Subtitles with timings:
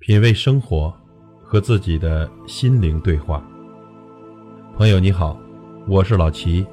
[0.00, 0.90] 品味生活，
[1.42, 3.46] 和自己的心灵对话。
[4.74, 5.38] 朋友你好，
[5.86, 6.66] 我是老齐。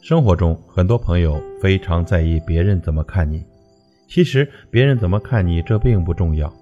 [0.00, 3.44] 生活中，很多朋友非常在意别人怎么看你。
[4.06, 6.52] 其实，别人怎么看你，这并不重要。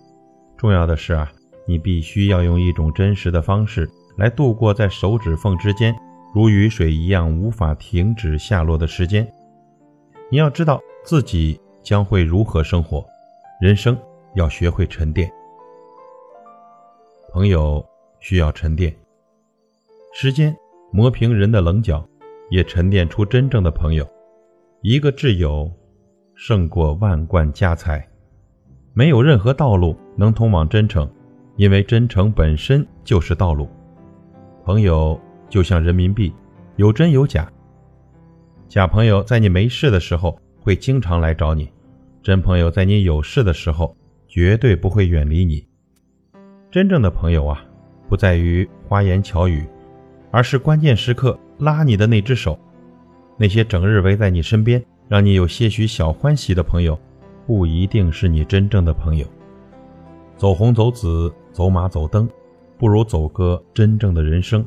[0.56, 1.30] 重要的是啊，
[1.66, 5.95] 你必须要用一种真实的方式来度过在手指缝之间
[6.34, 9.30] 如雨水一样无法停止下落的时间。
[10.30, 13.04] 你要知道自己将会如何生活，
[13.60, 13.98] 人生
[14.34, 15.30] 要学会沉淀。
[17.32, 17.84] 朋友
[18.20, 18.95] 需要沉淀，
[20.12, 20.54] 时间
[20.92, 22.06] 磨平人的棱角。
[22.51, 24.06] 也沉淀出真正的朋友，
[24.82, 25.68] 一个挚友
[26.46, 28.06] 胜过万贯家财。
[28.92, 31.10] 没有任何道路能通往真诚，
[31.56, 33.66] 因为真诚本身就是道路。
[34.62, 36.34] 朋友就像人民币，
[36.76, 37.51] 有真有假。
[38.68, 41.73] 假朋友在你没事的时候会经常来找你，
[42.23, 43.96] 真朋友在你有事的时候
[44.29, 45.66] 绝对不会远离你。
[46.70, 47.64] 真正的朋友啊，
[48.06, 49.66] 不在于花言巧语，
[50.30, 51.38] 而是关键时刻。
[51.56, 52.60] 拉你的那只手，
[53.38, 56.99] 那些整日围在你身边，让你有些许小欢喜的朋友，
[57.47, 59.27] 不一定是你真正的朋友。
[60.37, 62.29] 走红走紫，走马走灯，
[62.79, 64.65] 不如走个真正的人生。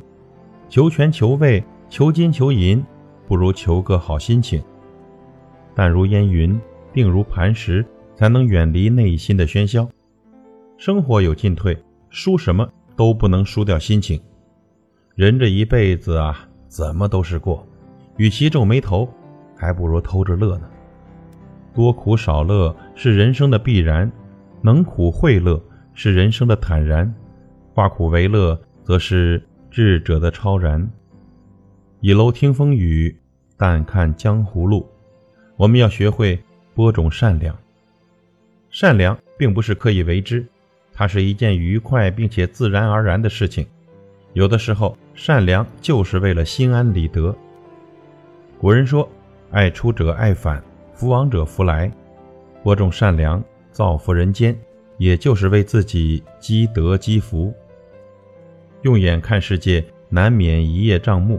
[0.70, 2.84] 求权求位，求金求银，
[3.28, 4.64] 不如求个好心情。
[5.76, 6.60] 淡如烟云，
[6.94, 9.88] 定如磐石，才能远离内心的喧嚣。
[10.78, 11.78] 生活有进退，
[12.10, 14.22] 输什么都不能输掉心情。
[15.16, 16.44] 人这一辈子啊。
[16.70, 17.66] 怎么都是过，
[18.18, 19.08] 与其皱眉头，
[19.58, 20.69] 还不如偷着乐呢。
[21.73, 24.11] 多苦少乐是人生的必然，
[24.61, 25.61] 能苦会乐
[25.94, 27.13] 是人生的坦然，
[27.73, 30.89] 化苦为乐则是智者的超然。
[32.01, 33.19] 倚楼听风雨，
[33.57, 34.88] 淡看江湖路。
[35.56, 36.40] 我们要学会
[36.73, 37.56] 播种善良。
[38.69, 40.46] 善良并不是刻意为之，
[40.94, 43.66] 它是一件愉快并且自然而然的事情。
[44.34, 47.35] 有的时候，善良就是为了心安理得。
[48.59, 49.07] 古人说
[49.52, 50.62] ：“爱出者爱返，
[50.94, 51.91] 福往者福来。”
[52.63, 53.41] 播种善良，
[53.72, 54.58] 造福人间，
[54.97, 57.53] 也就是为自己积德积福。
[58.81, 61.38] 用眼看世界，难免一叶障目；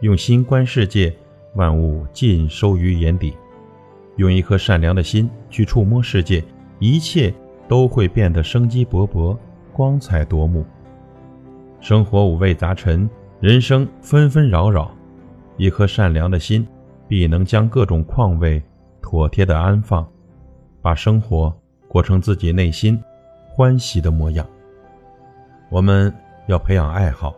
[0.00, 1.14] 用心观世界，
[1.54, 3.34] 万物尽收于眼底。
[4.16, 6.42] 用一颗善良的心去触摸世界，
[6.78, 7.32] 一切
[7.68, 9.36] 都会变得生机勃勃、
[9.72, 10.64] 光彩夺目。
[11.80, 13.08] 生活五味杂陈，
[13.40, 14.94] 人生纷纷扰扰，
[15.56, 16.66] 一颗善良的心，
[17.10, 18.62] 必能将各种况味
[19.02, 20.08] 妥帖的安放，
[20.80, 21.52] 把生活
[21.88, 22.96] 过成自己内心
[23.48, 24.46] 欢喜的模样。
[25.70, 26.14] 我们
[26.46, 27.34] 要培养爱好，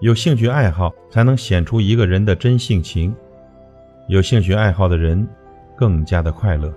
[0.00, 3.16] 有兴趣爱好才能显出一个人的真性情。
[4.06, 5.26] 有兴趣爱好的人
[5.74, 6.70] 更加的快乐。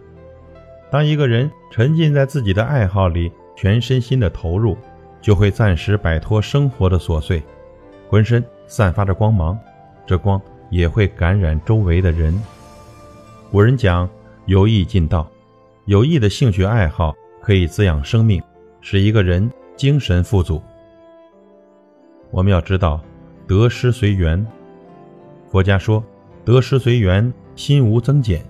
[0.89, 4.77] 当一个人沉浸在自己的爱好里，全身心的投入。
[5.21, 7.43] 就会暂时摆脱生活的琐碎，
[8.09, 9.55] 浑身散发着光芒，
[10.03, 10.41] 这光
[10.71, 12.33] 也会感染周围的人。
[13.51, 14.09] 古人讲
[14.47, 15.29] “有益尽道”，
[15.85, 18.41] 有益的兴趣爱好可以滋养生命，
[18.81, 20.59] 使一个人精神富足。
[22.31, 22.99] 我们要知道，
[23.45, 24.43] 得失随缘。
[25.51, 26.03] 佛家说
[26.43, 28.43] ：“得失随缘，心无增减。”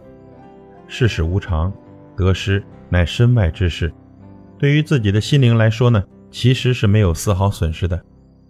[0.88, 1.74] 世事无常，
[2.16, 3.92] 得失乃身外之事。
[4.58, 6.04] 对于自己的心灵来说呢？
[6.30, 8.02] 其实是没有丝毫损失的，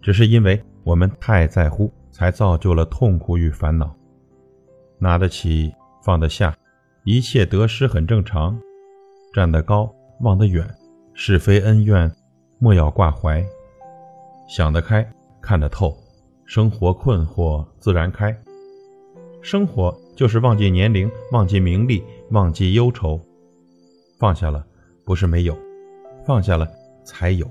[0.04, 3.96] 只是因为我们太在乎，才造就了痛苦与烦恼。
[4.98, 6.56] 拿得起，放得下，
[7.04, 8.60] 一切得失很正常。
[9.34, 10.68] 站得高，望得远，
[11.14, 12.12] 是非恩怨
[12.60, 13.44] 莫要挂怀。
[14.48, 15.08] 想得开，
[15.42, 15.96] 看得透，
[16.46, 18.36] 生活困惑自然开。
[19.42, 23.20] 生活就是忘记年龄，忘记名利，忘记忧愁。
[24.20, 24.66] 放下了，
[25.06, 25.58] 不是没有，
[26.26, 26.68] 放下了
[27.04, 27.50] 才有。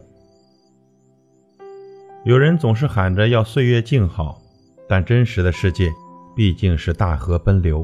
[2.25, 4.38] 有人总是喊着要岁月静好，
[4.87, 5.90] 但真实的世界
[6.37, 7.81] 毕竟是大河奔流，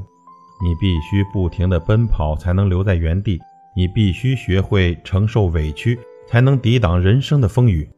[0.62, 3.40] 你必须不停地奔跑才能留在原地，
[3.74, 5.98] 你必须学会承受委屈
[6.28, 7.88] 才能抵挡人生的风雨。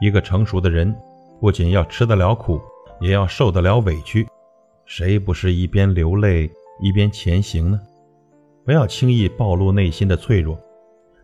[0.00, 0.94] 一个成熟的人，
[1.40, 2.60] 不仅要吃得了苦，
[3.00, 4.24] 也要受得了委屈。
[4.86, 6.48] 谁不是一边流泪
[6.80, 7.80] 一边前行呢？
[8.64, 10.56] 不要轻易暴露内心的脆弱，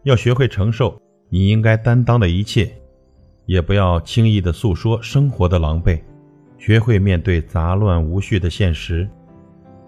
[0.02, 2.68] 要学会承受你应该担当的一切。
[3.46, 6.00] 也不要轻易的诉说生活的狼狈，
[6.58, 9.08] 学会面对杂乱无序的现实，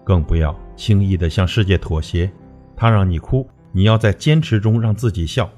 [0.03, 2.31] 更不要轻易的向世界妥协。
[2.75, 5.49] 他让你哭，你要在坚持中让自己笑。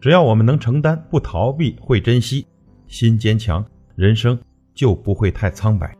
[0.00, 2.46] 只要我们能承担，不逃避，会珍惜，
[2.86, 3.64] 心坚强，
[3.96, 4.38] 人生
[4.74, 5.96] 就不会太苍白。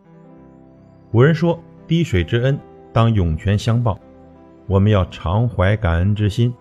[1.11, 2.59] 古人说：“滴水之恩，
[2.93, 3.99] 当涌泉相报。”
[4.69, 6.53] 我们要常怀感恩之心，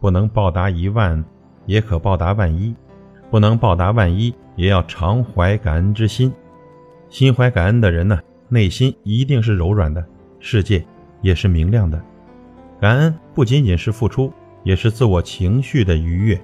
[0.00, 1.24] 不能报答一万，
[1.66, 2.74] 也可报答万一；
[3.32, 6.30] 不能报答万一，也要常怀感恩之心。
[7.08, 8.20] 心怀感恩的人呢，
[8.50, 10.04] 内心一定是柔软的，
[10.38, 10.84] 世界
[11.22, 11.98] 也是明亮的。
[12.78, 14.30] 感恩不仅仅是付出，
[14.64, 16.38] 也是自我情绪的愉悦。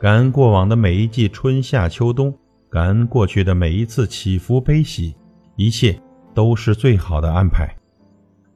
[0.00, 2.34] 感恩过往的每一季春夏秋冬，
[2.70, 5.14] 感恩过去的每一次起伏悲喜，
[5.56, 6.00] 一切
[6.32, 7.68] 都是最好的安排。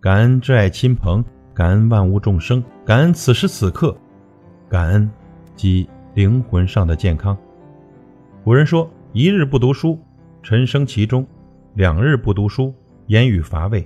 [0.00, 1.22] 感恩挚爱亲朋，
[1.52, 3.94] 感恩万物众生，感恩此时此刻，
[4.66, 5.10] 感恩
[5.54, 7.36] 即灵魂上的健康。
[8.44, 9.98] 古人说：“一日不读书，
[10.42, 11.24] 沉生其中；
[11.74, 12.74] 两日不读书，
[13.06, 13.80] 言语乏味；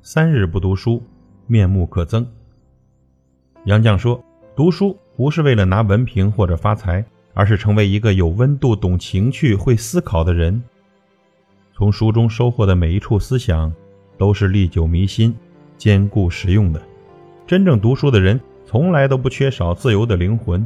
[0.00, 1.02] 三日不读书，
[1.46, 2.24] 面目可憎。”
[3.66, 4.22] 杨绛说
[4.54, 10.62] ：“读书不是为了拿文凭或者发财，而是成为一个有温度、懂情趣、会思考的人。
[11.74, 13.72] 从书中收获的每一处思想，
[14.16, 15.34] 都是历久弥新。”
[15.78, 16.80] 坚固实用的，
[17.44, 20.64] 真正读书的人从来都不缺少自由的灵魂，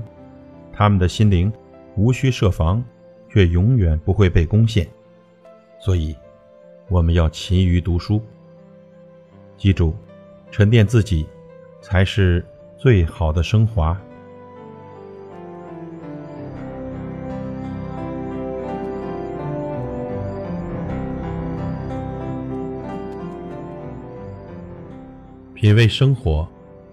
[0.78, 1.50] 他们的心灵
[1.96, 2.84] 无需设防，
[3.31, 4.87] 却永远不会被攻陷。
[5.81, 6.14] 所以，
[6.90, 8.20] 我们要勤于读书。
[9.56, 9.94] 记住，
[10.50, 11.26] 沉淀自己，
[11.81, 12.44] 才是
[12.76, 13.99] 最好的升华。
[25.55, 26.46] 品味生活，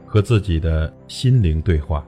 [0.06, 2.08] 和自己的心灵对话。